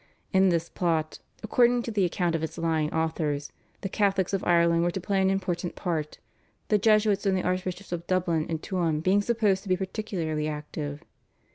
In 0.33 0.49
this 0.49 0.67
plot, 0.67 1.19
according 1.43 1.83
to 1.83 1.91
the 1.91 2.05
account 2.05 2.33
of 2.33 2.41
its 2.41 2.57
lying 2.57 2.91
authors, 2.91 3.51
the 3.81 3.87
Catholics 3.87 4.33
of 4.33 4.43
Ireland 4.43 4.81
were 4.81 4.89
to 4.89 4.99
play 4.99 5.21
an 5.21 5.29
important 5.29 5.75
part, 5.75 6.17
the 6.69 6.79
Jesuits 6.79 7.27
and 7.27 7.37
the 7.37 7.43
Archbishops 7.43 7.91
of 7.91 8.07
Dublin 8.07 8.47
and 8.49 8.59
Tuam 8.63 9.01
being 9.01 9.21
supposed 9.21 9.61
to 9.61 9.69
be 9.69 9.77
particularly 9.77 10.47
active. 10.47 11.01